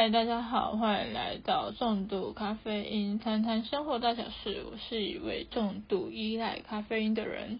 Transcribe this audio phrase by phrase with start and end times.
[0.00, 4.62] 嗨，大家好，欢迎来到重度咖啡因，谈谈生活大小事。
[4.70, 7.58] 我是一位重度依赖咖啡因的人。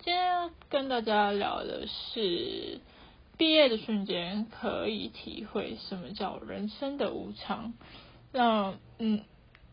[0.00, 2.82] 今天要跟大家聊的是
[3.38, 7.72] 毕业的瞬间，可以体会什么叫人生的无常。
[8.30, 9.22] 那嗯，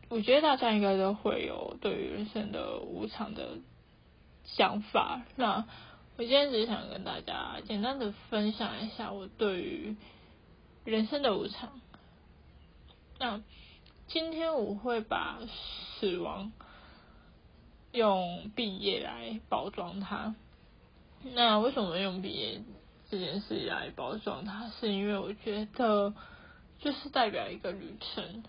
[0.07, 3.57] 我觉得大家应该都会有对于人生的无常的
[4.45, 5.23] 想法。
[5.35, 5.65] 那
[6.15, 9.97] 我今天只是想跟大家简单的分享一下我对于
[10.85, 11.81] 人生的无常。
[13.19, 13.41] 那
[14.07, 15.39] 今天我会把
[15.99, 16.51] 死亡
[17.91, 20.35] 用毕业来包装它。
[21.33, 22.61] 那为什么用毕业
[23.09, 24.69] 这件事来包装它？
[24.69, 26.13] 是因为我觉得
[26.79, 28.43] 就是代表一个旅程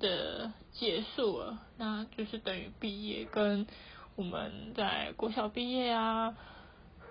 [0.00, 3.66] 的结束了，那就是等于毕业，跟
[4.16, 6.34] 我们在国小毕业啊，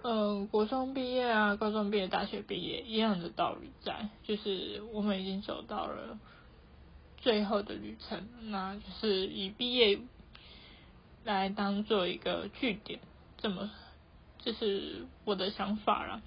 [0.01, 6.17] 嗯，国中毕业啊，高中毕业、大学毕业一样的道理，在就是我们已经走到了。
[7.23, 9.97] 最后的旅程，那就是以毕业
[11.23, 12.99] 来当做一个据点，
[13.37, 13.71] 这么
[14.39, 16.21] 这是我的想法了。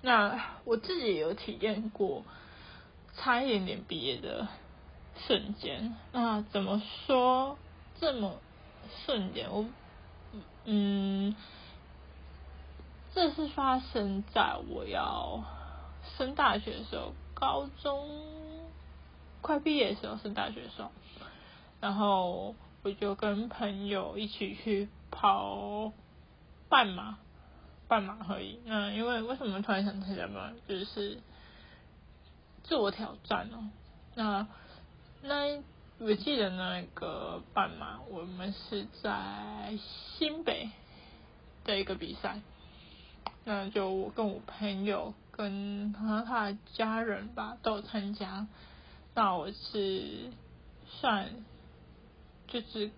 [0.00, 2.24] 那我自己也有体验过
[3.14, 4.48] 差一点点毕业的
[5.24, 5.94] 瞬间。
[6.10, 7.56] 那怎么说
[8.00, 8.40] 这么
[9.06, 9.48] 瞬间？
[9.52, 9.64] 我
[10.64, 11.36] 嗯，
[13.14, 15.44] 这是发生在我要
[16.16, 18.41] 升大学的时候，高中。
[19.42, 20.88] 快毕业的时候是大学生，
[21.80, 25.92] 然后我就跟朋友一起去跑
[26.68, 27.18] 半马，
[27.88, 28.60] 半马而已。
[28.64, 31.18] 那因为为什么突然想参加嘛，就是
[32.62, 33.68] 自我挑战哦。
[34.14, 34.46] 那
[35.22, 35.62] 那
[35.98, 39.76] 我记得那个半马，我们是在
[40.16, 40.70] 新北
[41.64, 42.40] 的一个比赛，
[43.44, 48.46] 那就我跟我朋友跟他他的家人吧都有参加。
[49.14, 50.30] 那我是
[50.86, 51.28] 算
[52.48, 52.90] 就是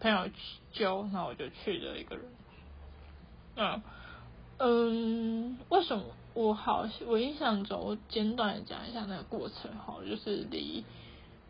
[0.00, 0.28] 朋友
[0.72, 2.24] 揪，那我就去了一个人。
[3.56, 3.82] 嗯
[4.58, 6.04] 嗯，为什么
[6.34, 6.88] 我好？
[7.06, 10.84] 我印象中，我简短的讲一下那个过程哈，就是离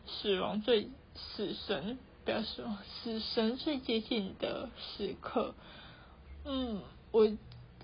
[0.06, 5.54] 死亡最死神，不要说死神最接近的时刻。
[6.44, 7.30] 嗯，我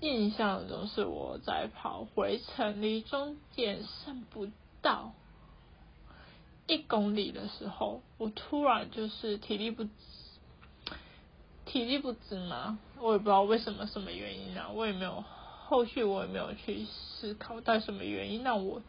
[0.01, 4.47] 印象中是我在跑回程，离终点剩不
[4.81, 5.13] 到。
[6.69, 9.89] 一公里的时候，我突然就是体力不支
[11.65, 15.23] 体力不支嘛，我也不知道为什么什么原因啊，我也没有
[15.65, 18.83] 后续我也没有去思考，但什么原因让我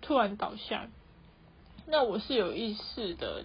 [0.00, 0.88] 突然倒下？
[1.86, 3.44] 那我是有意识的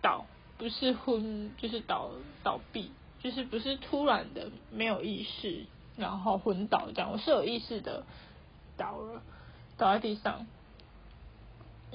[0.00, 0.24] 倒，
[0.56, 2.10] 不是昏，就是倒
[2.42, 2.90] 倒闭，
[3.22, 8.06] 就是不是突然的没有意识，然后昏倒这样，我是有意识的
[8.78, 9.22] 倒了，
[9.76, 10.46] 倒在地上。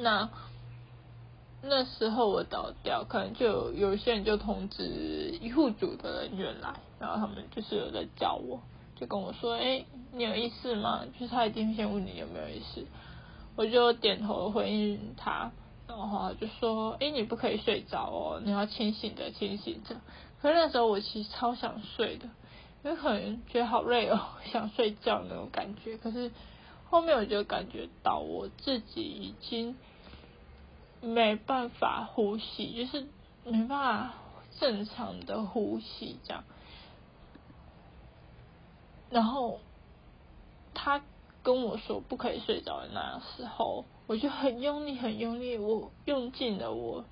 [0.01, 0.29] 那
[1.61, 8.61] 那时候我倒掉，可能就有些人就通知医护组的人员来，然后他们就是有在叫我，
[8.95, 9.83] 就跟我说：“哎，
[10.13, 12.85] 你有意识吗？”就是他一定先问你有没有意识，
[13.57, 15.51] 我就点头回应他，
[15.87, 19.95] 然后就说：“哎，你不可以睡着哦，你要清醒的，清醒着。”
[20.41, 22.29] 可是那时候我其实超想睡的，
[22.85, 24.17] 因为可能觉得好累哦，
[24.49, 25.97] 想睡觉那种感觉。
[25.97, 26.31] 可是
[26.89, 29.75] 后面我就感觉到我自己已经。
[31.01, 33.07] 没办法呼吸，就是
[33.45, 34.13] 没办法
[34.59, 36.43] 正常的呼吸这样。
[39.09, 39.61] 然后
[40.73, 41.01] 他
[41.41, 47.05] 跟我说不可以睡着的那时候，我就很用力，很用力，我用尽了我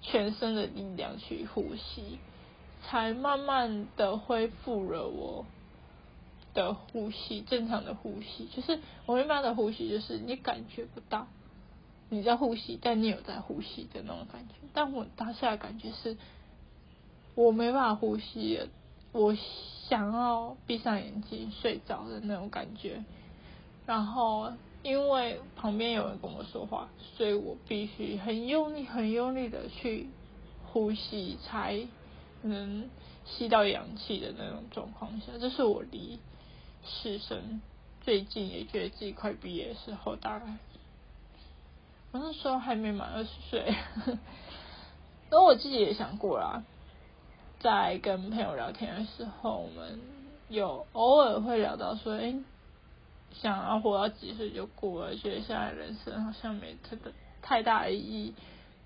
[0.00, 2.20] 全身的力量去呼吸，
[2.84, 5.46] 才慢慢的恢复了我
[6.54, 8.46] 的呼吸，正常的呼吸。
[8.54, 11.26] 就是我一般的呼吸，就是你感觉不到。
[12.10, 14.54] 你在呼吸，但你有在呼吸的那种感觉。
[14.72, 16.16] 但我当下的感觉是，
[17.34, 18.60] 我没办法呼吸，
[19.10, 19.34] 我
[19.88, 23.02] 想要闭上眼睛睡着的那种感觉。
[23.86, 30.08] 然后因为旁边有人跟我说话，所以我必须很用力、很用力的去
[30.66, 31.86] 呼吸，才
[32.42, 32.88] 能
[33.24, 35.32] 吸到氧气的那种状况下。
[35.40, 36.18] 这是我离
[36.86, 37.60] 师生
[38.00, 40.46] 最近，也觉得自己快毕业的时候，大概。
[42.12, 43.74] 我那时候还没满二十岁，
[45.30, 46.62] 而我自己也想过啦，
[47.58, 49.98] 在跟朋友聊天的时候，我们
[50.48, 52.34] 有偶尔会聊到说，哎，
[53.32, 58.34] 想要活到几岁就过了，觉得现在人生好像没特的太大意义，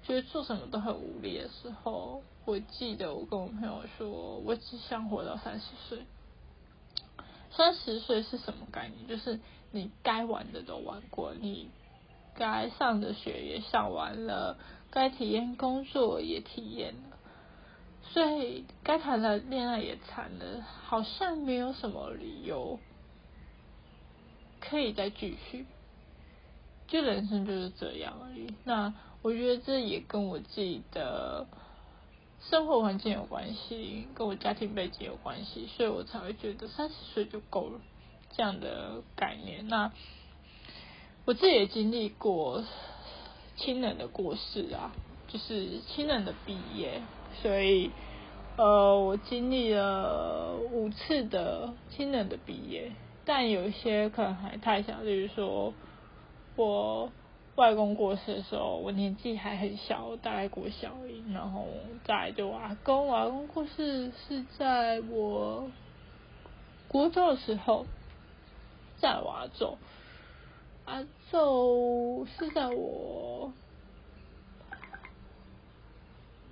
[0.05, 4.09] 觉得做什么都很无力的时候，我记得我跟我朋友说，
[4.39, 5.99] 我只想活到三十岁。
[7.59, 9.07] 三十岁是什么概念？
[9.07, 9.39] 就是
[9.71, 11.69] 你该玩的都玩过，你。
[12.35, 14.57] 该上的学也上完了，
[14.93, 17.19] 该体验工作也体验了，
[18.13, 22.79] 所以该谈的恋爱也谈了，好像没有什么理由
[24.61, 25.67] 可以再继续。
[26.87, 28.55] 就人生就是这样而已。
[28.63, 31.45] 那我觉得这也跟我自己的
[32.41, 37.81] 生活环境有关系，跟我家庭背景有关系，所以我才会觉得三十岁就够了
[38.37, 39.69] 这样的概念。
[39.69, 39.93] 那
[41.25, 42.65] 我自己也经历过
[43.57, 44.93] 亲人的过世啊，
[45.27, 47.03] 就是亲人的毕业，
[47.43, 47.91] 所以
[48.57, 52.93] 呃，我经历了五次的亲人的毕业，
[53.25, 55.75] 但有一些可能还太小，例如说。
[56.61, 57.13] 我
[57.59, 60.93] 外公过世的时候，我年纪还很小，大概国小，
[61.33, 61.67] 然后
[62.05, 65.69] 再就阿公，阿公过世是在我
[66.87, 67.85] 国中的时候，
[68.99, 69.77] 在我阿祖，
[70.85, 73.53] 阿祖是在我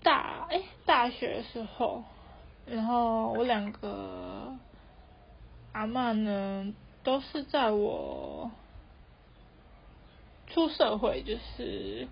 [0.02, 2.02] 大哎大学的时候，
[2.66, 4.56] 然后我两个
[5.70, 6.74] 阿妈呢，
[7.04, 8.50] 都是在我。
[10.56, 12.08] 出社会就是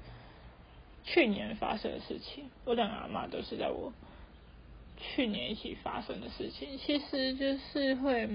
[1.03, 3.91] 去年发生的事情，我两个阿妈都是在我
[4.99, 8.29] 去年一起发生的事情，其实就是会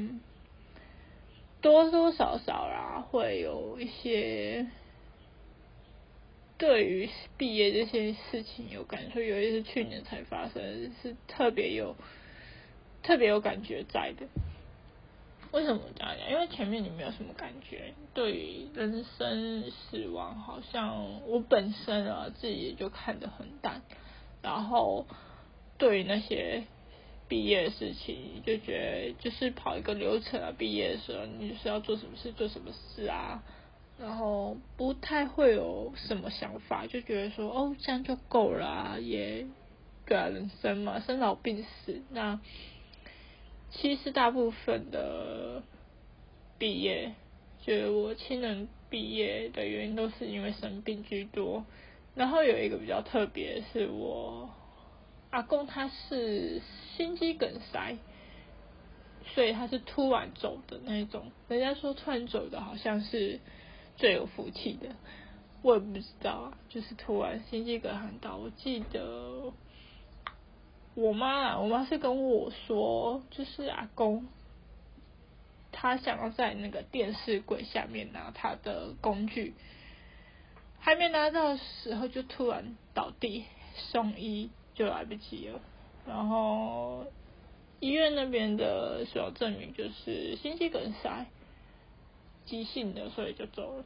[1.62, 4.66] 多多少少啦，会有一些
[6.58, 7.08] 对于
[7.38, 11.96] 毕业这些事情有感受，尤其是去年才发生，是特别有
[13.04, 14.26] 特别有感觉在的。
[15.52, 16.32] 为什么这样讲？
[16.32, 23.82] 因为前面你没有什么感觉，对于人生死亡，好像我本身啊自己就看得很淡。
[24.44, 25.08] 然后
[25.80, 26.66] 对于那些
[27.28, 30.54] 毕业的事情，就觉得就是跑一个流程啊。
[30.56, 33.44] 毕业的时候，你就是要做什么事，做什么事啊？
[34.00, 39.48] 然后不太会有什么想法，就觉得说哦，这样就够了啊，也
[40.06, 42.40] 对啊，人生嘛，生老病死那。
[43.72, 45.62] 其实大部分的
[46.58, 47.14] 毕业，
[47.62, 51.66] 就是我亲人毕业的原因都是因为生病居多。
[52.16, 54.50] 然后有一个比较特别，是我
[55.30, 56.62] 阿公他是
[56.98, 57.96] 心肌梗塞，
[59.34, 61.32] 所以他是突然走的那种。
[61.48, 63.40] 人家说突然走的好像是
[63.96, 64.96] 最有福气的，
[65.62, 69.54] 我也不知道，就是突然心肌梗塞到，我记得。
[70.96, 74.28] 我妈，我妈是跟我说，就是阿公，
[75.72, 79.54] 他想要在那个电视柜下面拿他的工具，
[80.80, 83.46] 还没拿到的时候就突然倒地，
[83.76, 85.62] 送医就来不及了。
[86.06, 87.06] 然后
[87.80, 91.28] 医院那边的所有证明就是心肌梗塞，
[92.46, 93.86] 急性的，所以就走了。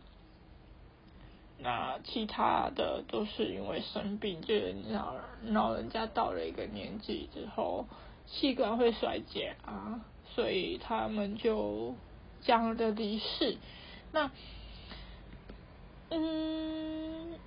[1.64, 5.16] 那其他的都是因为生病，就是老
[5.46, 7.86] 老人家到了一个年纪之后，
[8.28, 10.02] 器官会衰竭啊，
[10.36, 11.96] 所以他们就
[12.42, 13.58] 这样的离世。
[14.12, 14.30] 那，
[16.10, 17.40] 嗯，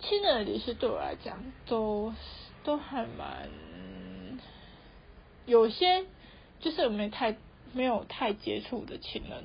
[0.00, 2.12] 亲人的离世对我来讲，都
[2.64, 3.48] 都还蛮，
[5.46, 6.04] 有些
[6.58, 7.36] 就是没太
[7.72, 9.44] 没有太接触的亲人，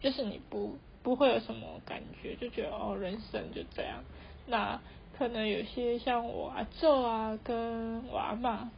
[0.00, 0.78] 就是你不。
[1.06, 4.02] 不会有什么感觉，就觉得哦，人生就这样。
[4.48, 4.80] 那
[5.16, 8.72] 可能有些像我阿舅啊，跟我阿妈，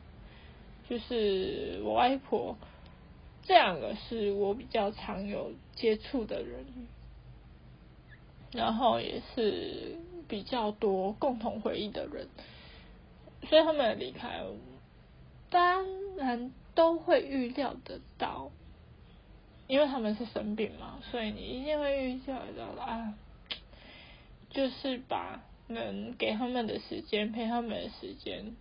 [0.91, 2.55] 就是我外婆，
[3.45, 6.67] 这两个是我比较常有接触的人，
[8.53, 9.97] 然后也是
[10.29, 12.29] 比较多共同回忆的人，
[13.49, 14.43] 所以他们的离开，
[15.49, 15.87] 当
[16.19, 18.51] 然都会预料得到。
[19.69, 23.15] 因为他们是生病嘛，所以你一定会预料到啊，
[24.49, 28.57] 就是把能给他们的时间陪他们的时间，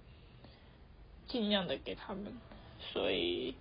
[1.29, 2.33] 尽量的给他们。
[2.91, 3.55] 所以，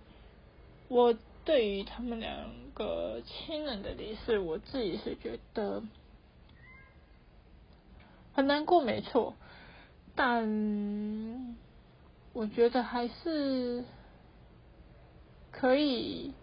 [0.89, 5.81] 我对于他们两个亲人的离世，我自己是觉得
[8.33, 9.35] 很难过，没错。
[10.15, 11.55] 但
[12.33, 13.85] 我觉得还是
[15.49, 16.33] 可以。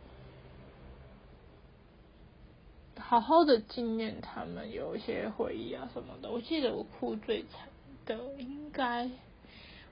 [2.99, 6.31] 好好的纪念他们，有一些回忆啊什么的。
[6.31, 7.69] 我记得我哭最惨
[8.07, 9.11] 的，应该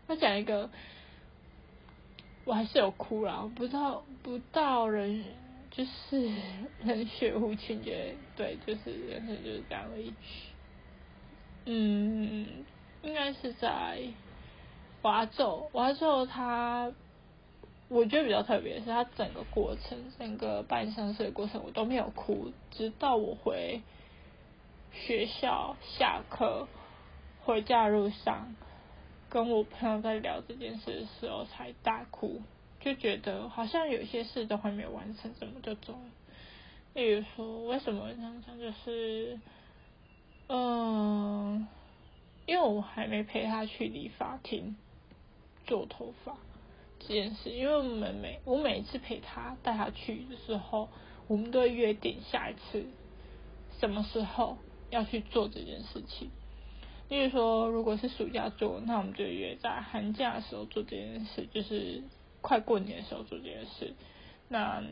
[0.06, 0.70] 我讲一个，
[2.44, 5.24] 我还是有哭啦，不到不到人
[5.70, 6.32] 就是
[6.82, 10.12] 人血无情节，对，就是人生就是这样而已。
[11.64, 12.64] 嗯，
[13.02, 14.00] 应该是在
[15.02, 16.92] 华州，华州他。
[17.92, 23.82] 我觉得比较特别是，他整个过程，整个办丧事的过程，我都没有哭，直到我回
[24.92, 26.68] 学校下课
[27.42, 28.56] 回家路上，
[29.28, 32.40] 跟我朋友在聊这件事的时候才大哭，
[32.80, 36.00] 就觉得好像有些事都还没有完成，怎么就走了？
[36.94, 38.58] 例如说，为什么这样讲？
[38.58, 39.38] 就是，
[40.48, 41.66] 嗯，
[42.46, 44.76] 因为我还没陪他去理发厅
[45.66, 46.36] 做头发
[47.06, 50.88] 这件事，因为我们每我每一次陪他带他去的时候，
[51.28, 52.86] 我们都会约定下一次
[53.78, 54.58] 什么时候
[54.90, 56.30] 要去做这件事情。
[57.08, 62.02] 例如说，如果是暑假做，那我们就约在寒假的时候做这件事，就是
[62.40, 63.94] 快过年的时候做这件事。
[64.48, 64.82] 那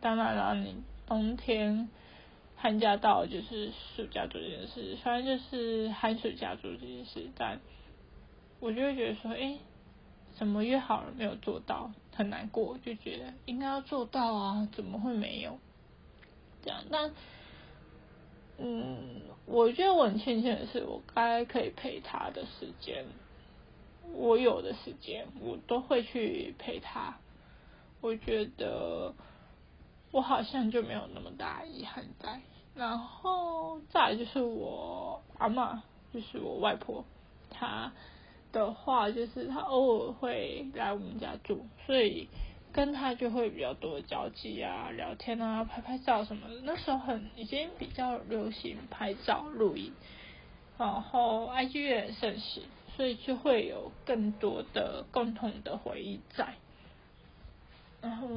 [0.00, 0.76] 当然了，你。
[1.08, 1.88] 冬天
[2.56, 7.60] 寒假到就是暑假做这件事，反正就是寒暑假做这件事，但
[8.58, 9.56] 我就会觉得说，哎，
[10.38, 15.58] 怎么约好了没有做到，很难过，就觉得应该要做到啊，怎么会没有？
[16.62, 17.10] 这样，但
[18.58, 23.04] 嗯，我觉得我很庆幸的是，我该可以陪他的时间，
[24.14, 27.18] 我有的时间我都会去陪他，
[28.00, 29.14] 我觉得。
[30.12, 32.40] 我好像就没有那么大遗憾在，
[32.74, 35.82] 然后再就是我阿妈，
[36.14, 37.04] 就是我外婆，
[37.50, 37.92] 她
[38.60, 42.28] 的话就是他偶尔会来我们家住，所以
[42.72, 46.60] 跟他就会比较多的交际啊、聊天啊、拍拍照什么的。
[46.62, 49.92] 那时候很已经比较流行拍照、录影，
[50.78, 52.62] 然后 IG 也盛行，
[52.96, 56.54] 所以就会有更多的共同的回忆在，
[58.00, 58.28] 然后。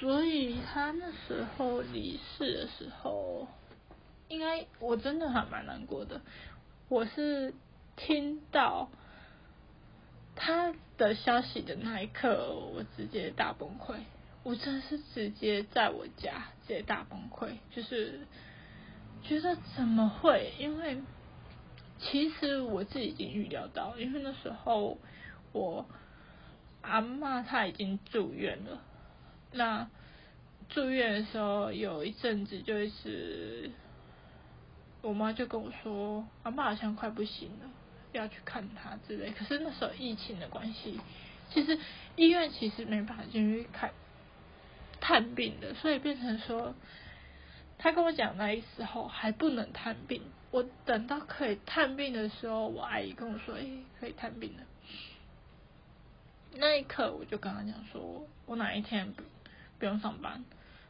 [0.00, 3.46] 所以他那时候离世的时候，
[4.26, 6.20] 应该我真的还蛮难过的。
[6.88, 7.54] 我是
[8.06, 8.88] 听到
[10.34, 13.96] 他的消息的那一刻，我直接大崩溃。
[14.42, 18.20] 我真的是直接在我家直接大崩溃，就是
[19.22, 20.54] 觉得怎么会？
[20.58, 21.02] 因为
[21.98, 24.96] 其实我自己已经预料到，因为那时候
[25.52, 25.84] 我
[26.80, 28.80] 阿妈她已经住院了。
[29.52, 29.90] 那
[30.70, 33.70] 住院的时候，有一阵子就是，
[35.02, 37.70] 我妈就跟我说，阿妈好像快不行了，
[38.12, 39.30] 要去看他之类。
[39.30, 41.00] 可是那时候疫情的关系，
[41.50, 41.78] 其实
[42.16, 43.92] 医院其实没办法进去看
[45.00, 46.74] 探病的，所以变成说，
[47.78, 50.22] 他跟我讲那时候还不能探病。
[50.50, 53.66] 我等到可以探病的时候，我阿姨跟我说，哎，
[53.98, 54.64] 可以探病了。
[56.56, 59.14] 那一刻，我就跟他讲说，我哪一天。
[59.78, 60.44] 不用上班，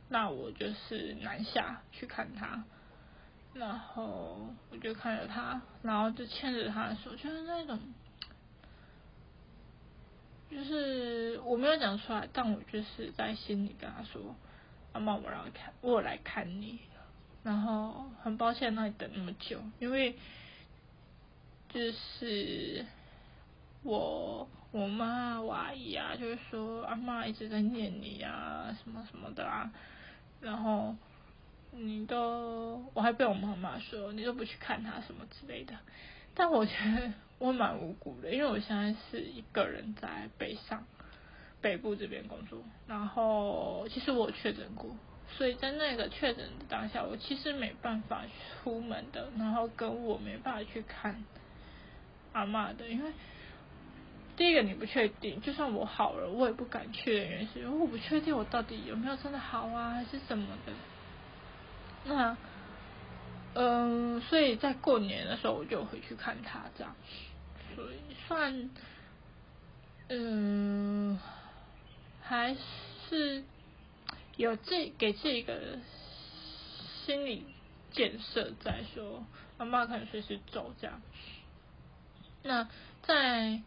[0.08, 2.64] 那我就是南下去看他，
[3.54, 4.38] 然后
[4.70, 7.78] 我就看着他，然后就牵着他的手，就是那种，
[10.50, 14.34] 就是我没有讲出来，但我就是在心里跟他说
[14.92, 16.78] ：“阿妈，我来看，我来看你。”
[17.42, 20.16] 然后很抱歉让你等那么久，因为
[21.68, 22.84] 就是
[23.82, 24.48] 我。
[24.72, 29.68] 我妈、我阿姨啊，就是说阿妈一直在念你啊，什么什么的啊，
[30.40, 30.94] 然后
[31.72, 35.74] 你都，我还被我妈妈说你都不去看他什么之类的，
[36.34, 40.84] 但我觉得我蛮无辜的，因为我现在是一个人在北上
[41.60, 44.94] 北部这边工作，然后其实我确诊过，
[45.36, 48.24] 所以在那个确诊的当下，我其实没办法
[48.62, 51.24] 出门的，然后跟我没办法去看
[52.32, 53.12] 阿妈的，因为。
[54.36, 60.72] 第一个你不确定，就算我好了，我也不敢确认，原因是因为我不确定我到底有没有真的好啊，还是什么的。
[62.04, 62.36] 那，
[63.54, 66.94] 嗯，所以在过年的时候我就回去看他，这样，
[67.74, 68.70] 所以算，
[70.08, 71.18] 嗯，
[72.22, 72.56] 还
[73.08, 73.44] 是
[74.36, 75.78] 有这给这个
[77.04, 77.46] 心理
[77.90, 79.24] 建设在说，
[79.58, 81.00] 妈妈可能随时走这样。
[82.42, 82.68] 那
[83.02, 83.62] 在。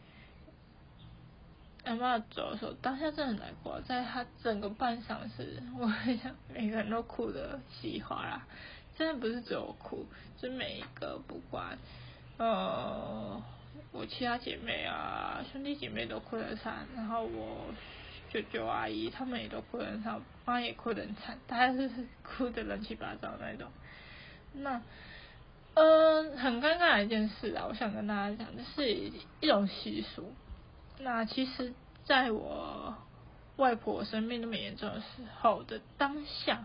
[1.86, 5.88] 阿妈走的时候，当下真的很难过，在他整个半小时，我
[6.22, 8.48] 想每个人都哭的稀哗啦。
[8.96, 10.06] 真的不是只有我哭，
[10.40, 11.78] 是每一个不管，
[12.38, 13.42] 呃，
[13.92, 17.74] 我其他姐妹啊，兄弟姐妹都哭得惨，然后我
[18.30, 21.90] 舅舅阿姨他们也都哭得很惨，妈也哭得很惨，大家是
[22.22, 23.70] 哭的乱七八糟那种。
[24.54, 24.82] 那，
[25.74, 28.94] 嗯，很尴尬的一件事啊，我想跟大家讲，这是
[29.42, 30.32] 一种习俗。
[31.04, 31.74] 那其实，
[32.06, 32.96] 在我
[33.58, 35.06] 外婆生病那么严重的时
[35.42, 36.64] 候的当下，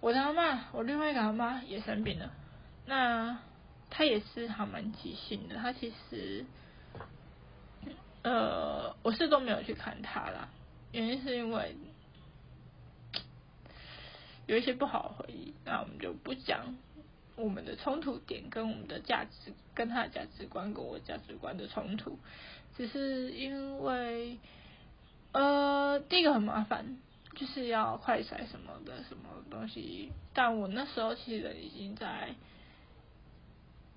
[0.00, 2.32] 我的阿妈，我另外一个阿妈也生病了。
[2.86, 3.38] 那
[3.88, 6.44] 她也是还蛮急性的，她其实，
[8.22, 10.48] 呃，我是都没有去看她啦，
[10.90, 11.76] 原因是因为
[14.46, 16.76] 有一些不好的回忆，那我们就不讲
[17.36, 22.18] 我们的冲突点跟我们的价值，跟他的价值观跟我价值观的冲突，
[22.76, 24.38] 只是因为
[25.32, 26.98] 呃第一个很麻烦，
[27.34, 32.34] 就是要快筛什么的什么东西，但我那时候其实已经在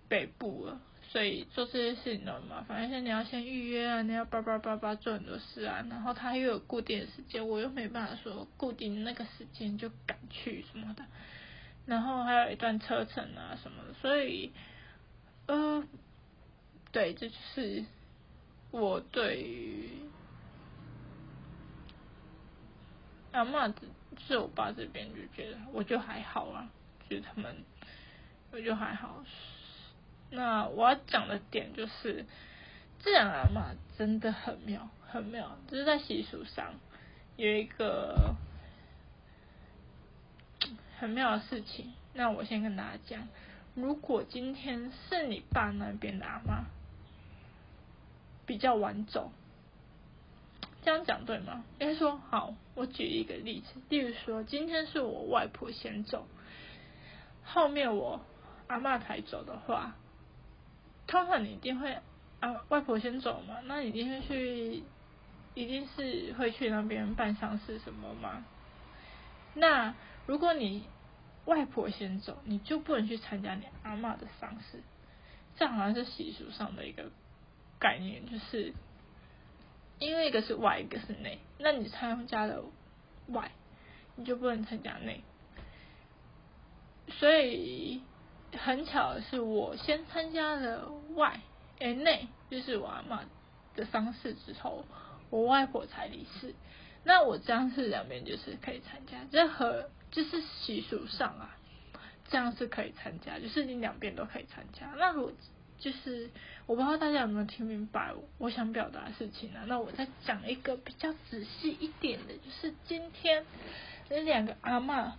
[0.08, 0.80] 北部了。
[1.08, 11.06] 所以做这些事情都很麻烦，而且你要先预约啊，你要叭叭叭叭做很多事啊，然后他又有固定的时间，我又没办法说固定那个时间就赶去什么的，
[11.86, 14.52] 然后还有一段车程啊什么的，所以
[15.46, 15.86] 呃，
[16.92, 17.86] 对，这就是
[18.78, 19.90] 我对于
[23.32, 23.88] 阿妈就
[24.28, 26.70] 是我爸这边就觉得我就还好啊，
[27.10, 27.56] 就是他们
[28.52, 29.24] 我就还好。
[30.30, 32.26] 那我要讲的点就是，
[33.00, 35.58] 这两阿妈真的很妙，很妙。
[35.70, 36.74] 就是在习俗上
[37.38, 38.36] 有一个
[41.00, 41.94] 很妙的事情。
[42.14, 43.26] 那我先跟大家讲，
[43.74, 46.66] 如果今天是你爸那边的阿妈
[48.46, 49.32] 比较晚走，
[50.84, 51.64] 这样讲对吗？
[51.80, 56.28] 应该说好，我举一个例子，例如说今天是我外婆先走，
[57.44, 58.22] 后面我
[58.68, 59.96] 阿妈才走的话。
[61.08, 62.00] 通常你一定会
[62.40, 64.84] 啊，外婆先走嘛，那一定会去，
[65.54, 68.44] 一定是会去那边办丧事什么吗？
[69.54, 69.94] 那
[70.26, 70.84] 如果你
[71.46, 74.82] 外婆先走，你就不能去参加你阿妈的丧事，
[75.56, 77.12] 这好像是习俗上的一个
[77.80, 78.74] 概念，就是
[80.00, 82.64] 因为一个是外，一个是内，那你参加了
[83.28, 83.52] 外，
[84.16, 85.24] 你就不能参加内，
[87.10, 88.02] 所以。
[88.58, 91.42] 很巧的是，我先参加了外，
[91.80, 93.22] 哎内，就是我阿妈
[93.76, 94.86] 的丧事之后，
[95.30, 96.56] 我外婆才离世。
[97.04, 101.58] 那我这样是两边就是可以参加，任何就是习俗上啊，
[102.30, 104.86] 这样是可以参加，就是你两边都可以参加。
[104.96, 105.34] 那如果
[105.80, 106.30] 就是
[106.66, 109.64] 我不知道大家有没有听明白我想表达的事情啊？
[109.68, 113.46] 那我再讲一个比较仔细一点的，就是今天
[114.10, 115.18] 那两个阿妈。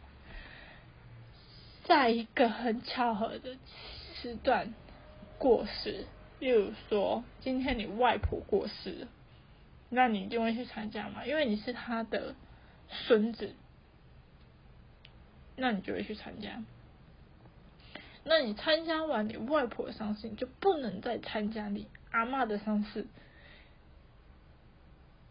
[1.84, 3.56] 在一个很巧合的
[4.16, 4.74] 时段
[5.38, 6.04] 过世，
[6.40, 9.06] 例如说今天你外婆过世，
[9.88, 11.24] 那你一定会去参加嘛？
[11.24, 12.34] 因为你是他的
[12.90, 13.54] 孙子，
[15.54, 16.60] 那你就会去参加。
[18.26, 23.06] 那你参加完你外婆的丧事，你就不能再参加你阿妈的丧事。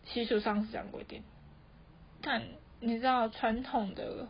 [0.05, 1.23] 习俗上是这样规定，
[2.21, 2.41] 但
[2.79, 4.27] 你知道传统的。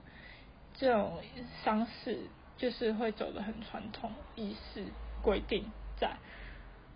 [0.78, 1.22] 这种
[1.64, 2.20] 丧事
[2.58, 4.84] 就是会走的很传统仪式
[5.24, 6.18] 规定在。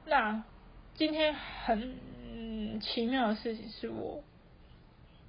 [0.06, 0.44] 那
[0.96, 4.22] 今天很奇妙的事情是我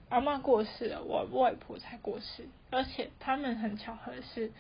[0.09, 4.51] 阿妈过世了，我外婆才过世，而且他们很巧合是，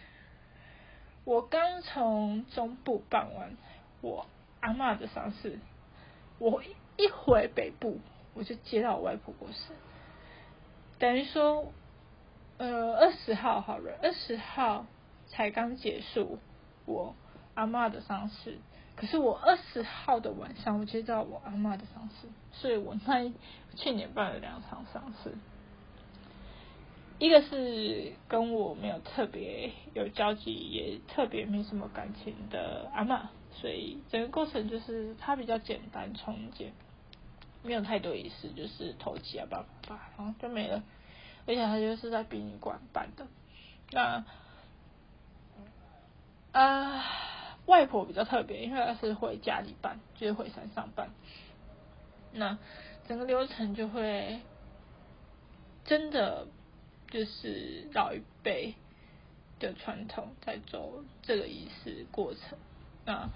[1.30, 3.56] 我刚从中部办完
[4.00, 4.26] 我
[4.58, 5.60] 阿妈的丧事，
[6.40, 6.60] 我
[6.96, 8.00] 一回北部
[8.34, 9.72] 我就接到我外婆过世，
[10.98, 11.72] 等于说。
[12.58, 14.84] 呃，二十号好了，二十号
[15.28, 16.38] 才刚结束
[16.84, 17.14] 我
[17.54, 18.58] 阿妈的丧事，
[18.96, 23.32] 可是我二十号的晚上我接到我阿妈的丧事，所以我那
[23.76, 25.34] 去年办了两场丧事，
[27.20, 36.72] 一个是跟我没有特别有交集，也特别没什么感情的阿妈，所以整个过程就是它比较简单重建，
[37.62, 40.82] 没有太多仪式，就是头七啊叭叭，然后就没了。
[41.46, 43.26] 而且他就是在殡仪馆办的，
[43.90, 44.24] 那
[46.52, 47.04] 啊，
[47.66, 51.10] 外婆比较特别，因为她是回家里办，就是回山上办，
[52.32, 52.58] 那
[53.06, 54.40] 整个流程就会
[55.84, 56.46] 真的
[57.10, 58.74] 就是老一辈
[59.58, 62.58] 的传统在做这个仪式过程。
[63.04, 63.28] 那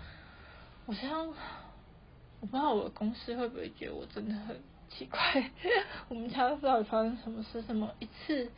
[0.86, 4.60] 我想，我不知道我的公司会不会觉得我真的很。
[4.90, 5.50] 奇怪，
[6.08, 8.48] 我们家不知道发生什么事，什么一次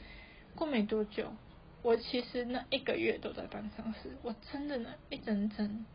[0.54, 1.32] 过没多久，
[1.80, 5.86] 我其实那一个月都在办丧事，我真的呢一整整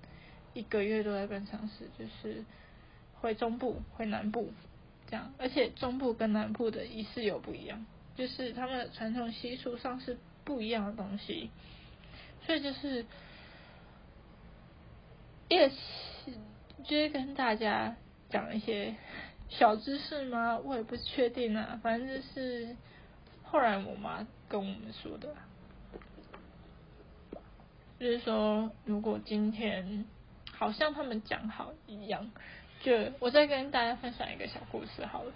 [0.56, 2.44] 一个月都在办丧事，就是
[3.20, 4.52] 回中部、回南部
[5.08, 7.86] 这样，而且中部跟南部的仪式有不一样，
[8.22, 11.50] 就是他们的传统习俗上是不一样的东西，
[12.46, 13.04] 所以就是
[15.50, 15.68] 也
[16.84, 17.96] 就是跟大家
[18.30, 18.94] 讲一些。
[19.50, 20.58] 小知识吗？
[20.64, 21.78] 我也不确定啊。
[21.84, 22.74] 反正就是
[23.44, 25.36] 后来我妈跟我们说的，
[28.00, 30.06] 就是说如果今天
[30.54, 32.32] 好像他们讲好一样，
[32.82, 35.34] 就我再跟大家分享一个小故事好了。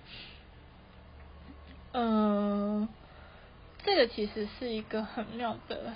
[1.98, 2.90] 嗯，
[3.86, 5.94] 这个其实是一个很妙的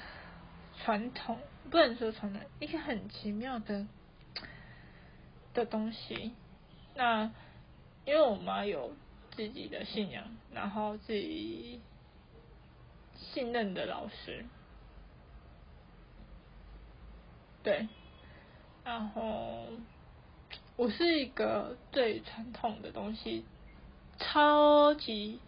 [0.77, 1.38] 传统，
[1.69, 3.85] 不能说传统，一个很奇妙的
[5.53, 6.31] 的东西。
[6.95, 7.29] 那
[8.05, 8.93] 因为我妈有
[9.31, 11.81] 自己的信仰，然后自己
[13.15, 14.45] 信任的老师，
[17.62, 17.89] 对，
[18.85, 19.65] 然后
[20.77, 23.43] 我是一个对传统的东西
[24.17, 25.41] 超级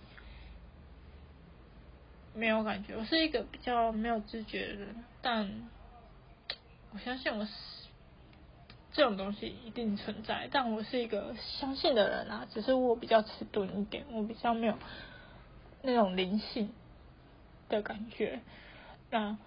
[2.33, 5.69] 没有感觉，我是一个比较没有知觉的人，但
[6.93, 7.51] 我相信我是。
[8.93, 14.77] 这种东西一定存在，但我是一个相信的人啊，只是我比较迟钝一点，我比较没有
[15.81, 16.73] 那种灵性
[17.69, 18.41] 的感觉。
[19.09, 19.37] 那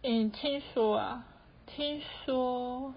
[0.00, 1.26] 嗯，听说啊，
[1.66, 2.94] 听说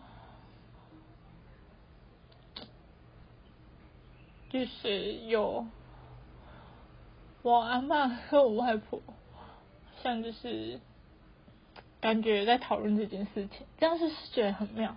[4.50, 5.68] 就是有
[7.44, 9.02] 我阿妈和我外婆，
[10.02, 10.80] 像就是
[12.00, 14.96] 感觉在讨论这件事情，这样是觉得很妙。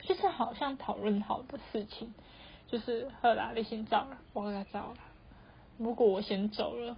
[0.00, 2.14] 就是好像讨论好的事情，
[2.68, 4.96] 就是赫拉你先走了，我给他走了。
[5.78, 6.96] 如果我先走了，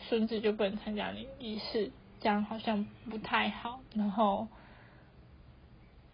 [0.00, 3.80] 孙子就不能参加你仪式，这样好像不太好。
[3.94, 4.48] 然后，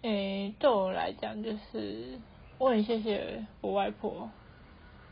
[0.03, 2.19] 诶，对我来讲，就是
[2.59, 4.31] 我很谢谢我外婆，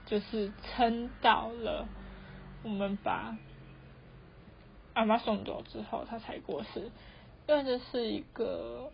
[0.06, 1.86] 就是撑到了
[2.62, 3.36] 我们把
[4.94, 6.90] 阿妈送走之后，她才过世，
[7.46, 8.90] 因为这是一个。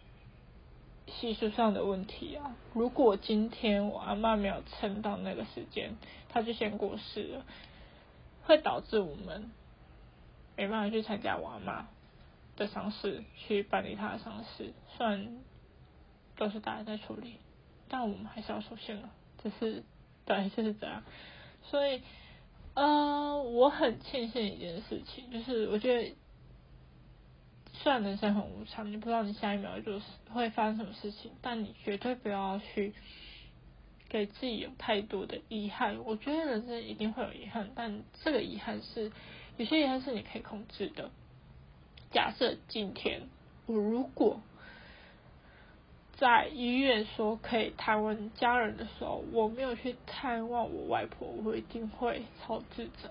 [1.07, 5.97] 习俗上的问题啊，如果今天我阿妈没有撑到那个时间，
[6.31, 7.45] 她就先过世了，
[8.45, 9.51] 会导致我们
[10.57, 11.89] 没办法去参加我阿妈
[12.57, 14.73] 的丧事，去办理她的丧事。
[14.97, 15.37] 虽然
[16.39, 17.37] 都是大家在处理，
[17.87, 19.11] 但我们还是要出现了，
[19.43, 19.85] 只是
[20.25, 21.03] 对，就是这样。
[21.65, 22.01] 所以，
[22.75, 26.15] 呃，我很庆幸一件事情，就是我觉得。
[27.77, 32.95] 虽然人生很无常，你不知道你下一秒就是会发生什么事情，但你绝对不要去
[34.09, 35.99] 给自己有太多的遗憾。
[36.05, 39.13] 我觉得人生一定会有遗憾，但这个遗憾是
[39.59, 41.11] 有些遗憾是你可以控制的。
[42.11, 43.29] 假设今天
[43.67, 44.41] 我如果
[46.17, 53.11] 在医院说可以探望家人的时候，我没有去探望我外婆，我一定会超自责。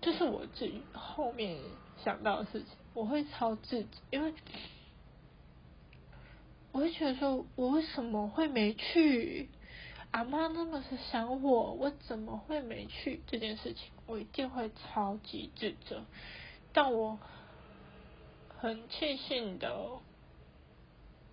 [0.00, 1.58] 这是我自己后面
[2.04, 2.76] 想到的事情。
[2.94, 4.34] 我会超自责，因为
[6.72, 9.48] 我会觉得说，我为什么会没去？
[10.10, 13.20] 阿妈那么是想我，我怎么会没去？
[13.26, 16.02] 这件事情，我一定会超级自责。
[16.72, 17.18] 但我
[18.58, 20.00] 很庆幸的，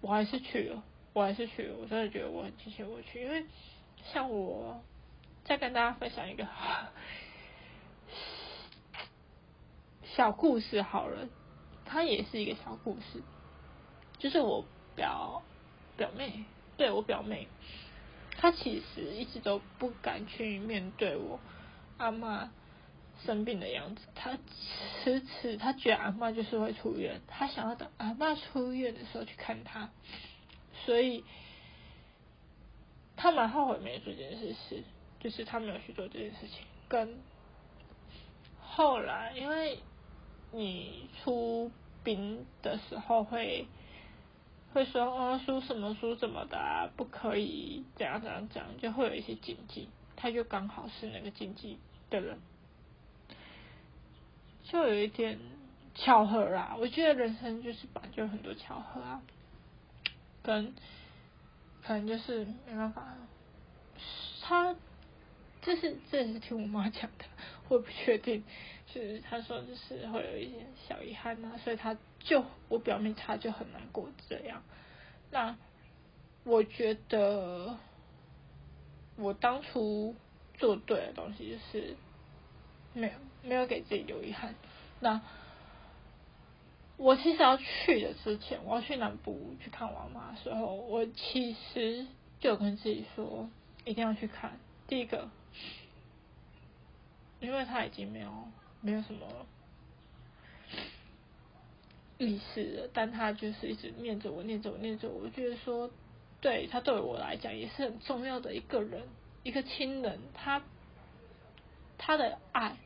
[0.06, 1.76] 我还是去了，我还是去了。
[1.78, 3.44] 我真的觉得我很庆幸我去，因为
[4.04, 4.80] 像我
[5.44, 6.48] 再跟大家分享一个
[10.04, 11.28] 小故事好了。
[11.86, 13.24] 它也是一个小故事，
[14.20, 14.64] 就是我
[14.96, 15.42] 表
[15.98, 16.44] 表妹，
[16.78, 17.48] 对我表妹，
[18.38, 21.40] 她其实一直都不敢去面对我
[21.98, 22.52] 阿妈
[23.24, 24.38] 生病的样子，他
[25.04, 29.90] 迟迟他觉得阿妈就是会出院，他想要等阿妈出院的时候去看他，
[30.86, 31.24] 所以
[33.16, 34.84] 他蛮后悔没做这件事，是
[35.20, 37.18] 就是他没有去做这件事情，跟
[38.62, 39.80] 后来因为。
[40.52, 41.70] 你出
[42.02, 43.68] 兵的时候会
[44.74, 51.78] 会说哦输什么输什么的啊，不可以怎样怎样怎样，就会有一些禁忌，他就刚好是那个禁忌
[52.10, 52.40] 的人，
[54.66, 55.40] 就有一点
[55.96, 56.76] 巧合啦。
[56.80, 59.22] 我觉得人生就是本来就很多巧合啊，
[60.44, 60.74] 跟
[61.84, 63.16] 可能就是没办法，
[64.42, 64.76] 他
[65.62, 67.26] 这是这是听我妈讲的，
[67.70, 68.44] 我不确定。
[68.94, 74.64] 是他说就是会有一些小遗憾嘛，所以他就我表妹她就很难过这样。
[75.32, 75.58] 那
[76.46, 77.78] 我觉得
[79.18, 80.16] 我当初
[80.54, 81.98] 做对的东西就是
[82.94, 83.14] 没有
[83.46, 84.56] 没有给自己留遗憾。
[85.00, 85.22] 那
[86.98, 92.08] 我其实要去的之前，我要去南部去看我妈的时候，我其实
[92.40, 93.50] 就跟自己说
[93.86, 94.60] 一定要去看。
[94.88, 95.30] 第一个，
[97.40, 98.30] 因为他已经没有。
[98.82, 99.26] 没有什么
[102.20, 105.24] 意思了，但他就是一直念着我，念着我，念着我。
[105.24, 105.90] 我觉得说，
[106.40, 109.08] 对他对我来讲也是很重要的一个人，
[109.42, 110.20] 一个亲人。
[110.36, 110.62] 他
[111.98, 112.78] 他的爱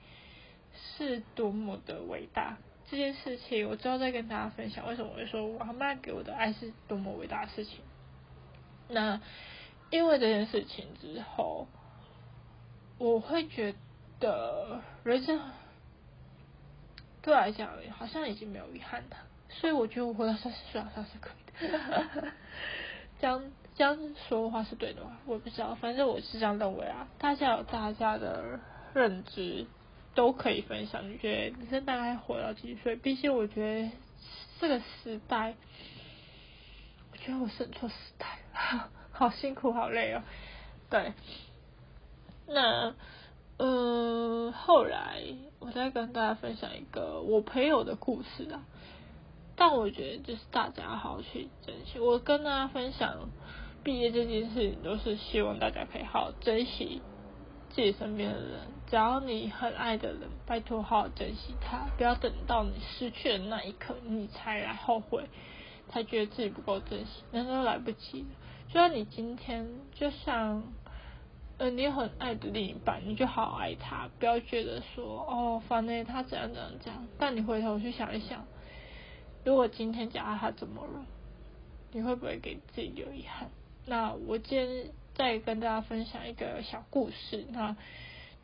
[0.98, 2.58] 是多么的伟大，
[2.90, 4.88] 这件事情我之后再跟大家分享。
[4.88, 7.80] 为什么我会说我妈给我的爱是多么伟大的事情？
[8.88, 9.22] 那
[9.90, 11.68] 因为这件事情之后，
[12.98, 13.74] 我会觉
[14.20, 15.40] 得人生。
[17.22, 19.18] 对我来讲好像已经没有遗憾了，
[19.50, 22.32] 所以我觉得我活到三十岁好像是可以的。
[23.20, 25.18] 这样这样说话是对的吗？
[25.26, 27.10] 我不知道，反正我是这样认为啊。
[27.20, 28.62] 大家有大家的
[28.94, 29.68] 认知
[30.16, 31.10] 都可以分享。
[31.10, 32.96] 你觉得人生大概活到几岁？
[32.96, 33.92] 毕竟我觉得
[34.60, 35.56] 这个时代，
[37.12, 40.22] 我觉得我生错时代了，好辛苦，好累哦。
[40.90, 41.14] 对，
[42.48, 42.96] 那
[43.58, 45.22] 呃，后来
[45.60, 48.66] 我再跟大家分享一个我朋友的故事啊。
[49.56, 52.00] 但我觉得就是大家好好去珍惜。
[52.00, 53.30] 我跟大家分享
[53.84, 57.02] 毕业这件事情，都是希望大家可以好好珍惜
[57.70, 58.62] 自己身边的人。
[58.90, 65.26] 只要你很爱的人，拜托好好珍惜他，不要等到你失去的那一刻，你才来后悔，
[65.90, 68.28] 才觉得自己不够珍惜，那都来不及了。
[68.68, 70.64] 就像你今天，就像
[71.60, 77.08] 呃，你很爱的另一半，你就好好爱他，不要觉得说哦，反正他怎样怎样怎样。
[77.20, 78.46] 但你回头去想一想。
[79.46, 81.06] 如果今天假如他怎么了，
[81.92, 83.50] 你会不会给自己留遗憾？
[83.86, 87.46] 那我今天再跟大家分享一个小故事。
[87.52, 87.76] 那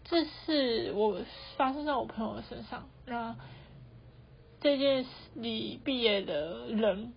[0.05, 1.19] 这是我
[1.57, 2.87] 发生在我朋友身上。
[3.05, 3.35] 那
[4.61, 7.13] 这件事你毕业的人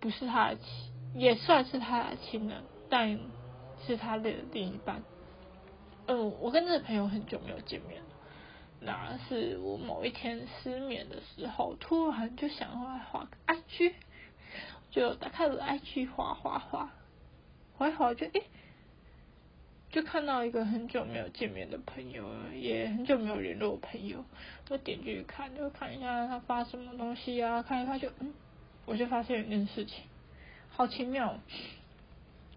[0.00, 0.64] 不是他的亲，
[1.14, 3.18] 也算是他的亲人，但
[3.86, 5.02] 是他的另一半。
[6.06, 8.08] 嗯，我跟这个朋友很久没有见面了。
[8.80, 13.92] 那是我某一天失眠的时候，突然就想要来画个 IG，
[14.90, 16.90] 就打开了 IG 画画画，
[17.76, 18.44] 画一画就诶，
[19.90, 22.24] 就看到一个很久没有见面的朋友，
[22.54, 24.24] 也很久没有联络的朋友，
[24.70, 28.32] 我点进去看，就看一下他发什么东西啊，看一看就嗯，
[28.86, 30.04] 我就发现一件事情，
[30.70, 31.38] 好奇妙，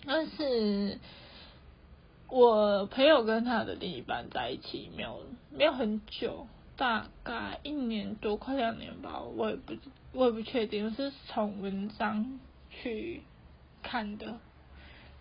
[0.05, 0.99] 但是。
[2.33, 9.73] 我朋友跟他的另一半在一起没有没有很久，大概一年多快两年吧，我也不
[10.13, 12.39] 我也不确定，是从文章
[12.69, 13.21] 去
[13.83, 14.39] 看的。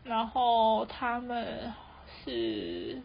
[0.04, 1.72] 然后他们
[2.24, 3.02] 是，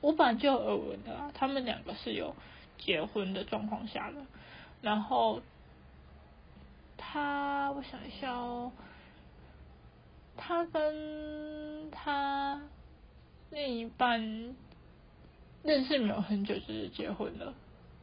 [0.00, 2.34] 我本来就有耳闻的，他们两个是有
[2.78, 4.16] 结婚的状况下的。
[4.82, 5.42] 然后
[6.96, 8.72] 他，我想一下哦，
[10.36, 12.60] 他跟他。
[13.50, 14.56] 另一半
[15.62, 17.54] 认识没有很久，就是结婚了。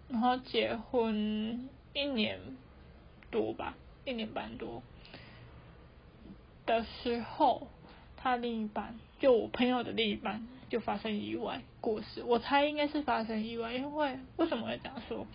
[0.07, 2.39] 然后结婚一年
[3.29, 4.81] 多吧，一年半多
[6.65, 7.67] 的时候，
[8.15, 12.21] 他另一半就我朋友的另一半就发生意外过世。
[12.23, 15.25] 我猜应该是发生意外，因为为什么会这样说？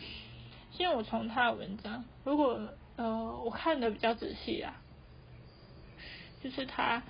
[0.77, 4.83] 因为我从他的文章，如果呃我看的比较仔细啊，
[6.43, 7.03] 就是他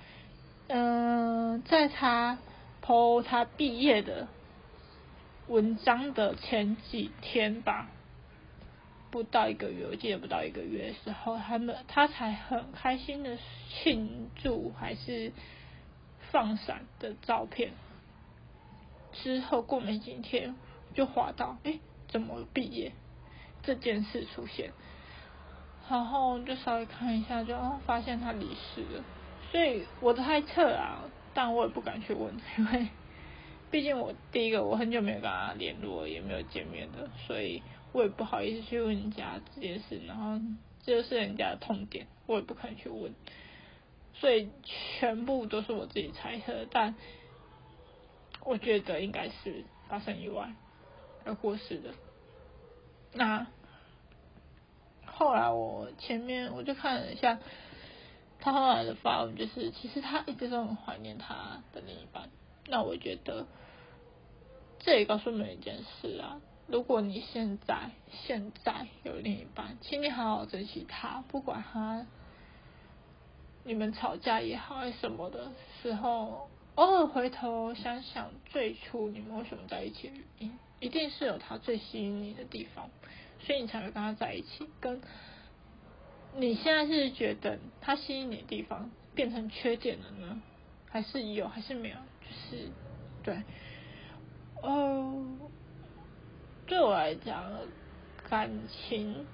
[0.67, 2.37] 嗯在他。
[2.79, 4.29] 偷他毕业的
[5.49, 7.89] 文章的前几天吧，
[9.11, 13.37] 不到一个月，我记得不到一个月的时候，他们他才很开心的
[13.67, 15.33] 庆祝还是
[16.31, 17.71] 放闪的照片。
[19.13, 20.55] 之后过没几天
[20.93, 22.91] 就滑到，哎，怎么毕业
[23.63, 24.71] 这件事出现？
[25.89, 29.03] 然后就稍微看一下，就发现他离世了。
[29.51, 31.03] 所以我的猜测啊。
[31.33, 32.87] 但我也不敢去问， 因为
[33.69, 37.61] 毕竟我第一个我很久没有跟他联络，也没有见面的，所以
[37.91, 40.01] 我也不好意思去问人家这件事。
[40.07, 40.41] 然后
[40.83, 43.13] 这就是人家的痛点，我也不肯去问，
[44.19, 46.65] 所以全部都是我自己猜测。
[46.69, 46.95] 但
[48.43, 50.53] 我觉得应该是发生意外
[51.25, 51.89] 而过世的。
[53.13, 53.47] 那
[55.05, 57.39] 后来我前面我就看了一下。
[58.39, 62.29] 他后来的发文就是，其实他一直都很怀念他的另一半。
[62.67, 63.47] 那我觉得，
[64.77, 72.05] 这也告诉我们一件事啊，如果你现在现在有另一半，请你好好珍惜他，不管他
[73.67, 75.51] 你们吵架也好，还什么的
[75.83, 80.49] 时候，偶尔回头想想最初你们为什么在一起，一
[80.79, 82.89] 一定是有他最吸引你的地方，
[83.41, 85.01] 所以你才会跟他在一起，跟。
[86.35, 90.41] 你现在是觉得他吸引你的地方变成缺点了呢，
[90.89, 91.95] 还是有，还是没有？
[92.21, 92.69] 就是
[93.23, 93.43] 对，
[94.61, 95.25] 哦，
[96.67, 97.43] 对我来讲，
[98.29, 99.25] 感情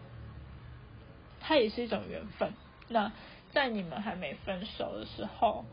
[1.39, 2.51] 它也是一种缘分。
[2.87, 3.11] 那
[3.53, 5.63] 在你们还没分手的时候，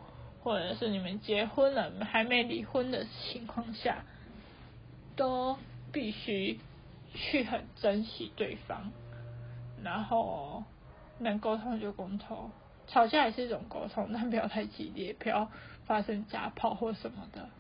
[0.43, 4.05] 或者是你们结婚了还没离婚的情况下，
[5.17, 5.59] 都
[5.91, 6.61] 必须
[7.15, 8.93] 去很珍惜对方，
[9.83, 10.65] 然后。
[11.23, 12.51] 能沟通就沟通，
[12.87, 15.51] 吵架也是一种沟通，但不要太激烈，不要
[15.85, 17.51] 发生家暴或什么的，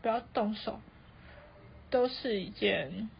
[0.00, 0.78] 不要动手，
[1.90, 3.10] 都是一件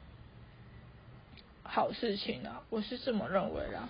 [1.64, 3.88] 好事情啊，我是这么认为啦。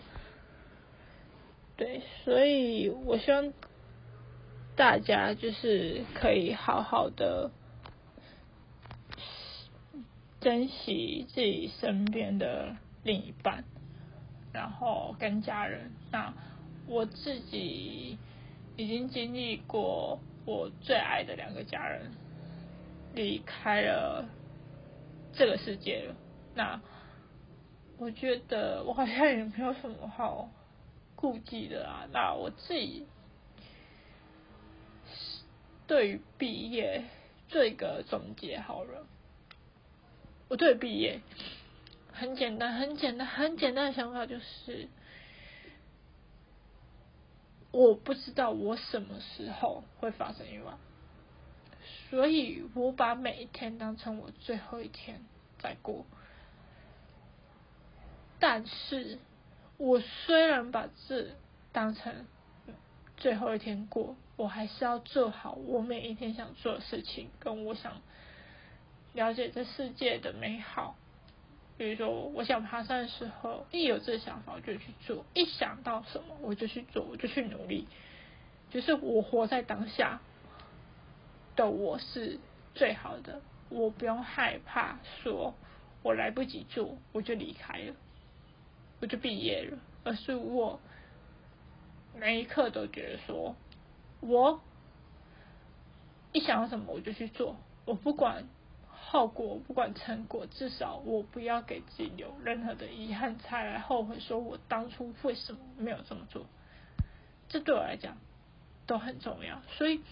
[1.78, 3.52] 对，所以我希望
[4.76, 7.50] 大家就是可以好好的
[10.40, 13.64] 珍惜自己身边的另一半，
[14.52, 15.92] 然后跟家人。
[16.10, 16.34] 那
[16.86, 18.18] 我自己
[18.76, 22.10] 已经经历过我最爱的两个家人
[23.14, 24.28] 离开了
[25.32, 26.14] 这个世界了，
[26.54, 26.80] 那。
[28.00, 30.48] 我觉得我好像也没有什么好
[31.20, 32.06] 顾忌的啊。
[32.12, 33.04] 那我自己
[35.88, 37.02] 对于毕业
[37.48, 39.04] 做一个总结好了。
[40.48, 41.20] 我对毕业
[42.12, 44.88] 很简单，很简单，很简单的想法就是，
[47.72, 50.72] 我不知道我什么时候会发生意外，
[52.08, 55.20] 所以我把每一天当成我最后一天
[55.58, 56.06] 在过。
[58.38, 59.18] 但是，
[59.78, 61.28] 我虽然把这
[61.72, 62.26] 当成
[63.16, 68.02] 最后一天过，我还是要做好我每一天想做的事情，跟我想
[69.12, 70.96] 了解这世界的美好。
[71.76, 77.86] 比如说，我想爬山的时候，一有这想法我就去做，一想到什么我就去做，我就去努力。
[78.70, 80.20] 就是我活在当下
[81.54, 82.40] 的我是
[82.74, 85.54] 最好的，我不用害怕说
[86.02, 87.94] 我来不及做，我就离开了。
[89.00, 90.80] 我就毕业了，而是我
[92.16, 93.54] 每一刻都觉得说，
[94.20, 94.60] 我
[96.32, 98.44] 一想到什么我就去做，我不管
[98.88, 106.46] 后果，不管成果，至少我不要给自己留任何的遗憾，才来后悔说我当初为什么没有这么做。
[107.48, 108.18] 这对我来讲
[108.86, 110.02] 都很重要，所以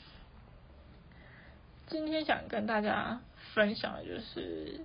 [1.89, 3.21] 今天想跟大家
[3.53, 4.85] 分享的就是。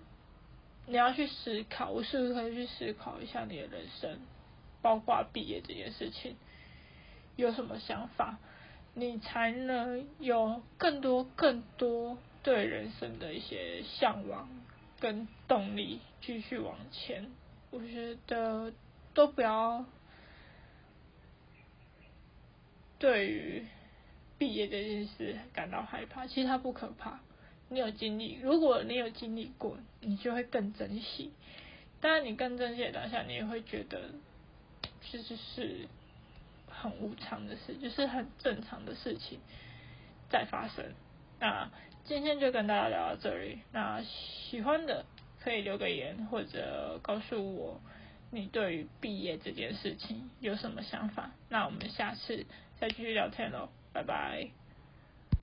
[0.91, 4.19] 你要去思考，我是不是可以去思考一下你的人生，
[4.81, 6.35] 包括毕业这件事情，
[7.37, 8.37] 有什么想法，
[8.93, 14.49] 你才能有更多更多对人生的一些向往
[14.99, 17.31] 跟动力，继续往前。
[17.69, 18.73] 我觉得
[19.13, 19.85] 都不要
[22.99, 23.65] 对于
[24.37, 27.21] 毕业这件事感到害怕，其实它不可怕。
[27.71, 31.31] 你有经历，如果你有经历过，你就会更珍惜。
[32.01, 34.09] 当然，你更珍惜的当下，你也会觉得
[35.01, 35.87] 其实是
[36.67, 39.39] 很无常的事，就是很正常的事情
[40.29, 40.83] 在发生。
[41.39, 41.71] 那
[42.03, 43.59] 今天就跟大家聊到这里。
[43.71, 45.05] 那喜欢的
[45.39, 47.79] 可以留个言，或者告诉我
[48.31, 51.31] 你对于毕业这件事情有什么想法。
[51.47, 52.45] 那我们下次
[52.81, 54.60] 再继续聊天喽，拜拜。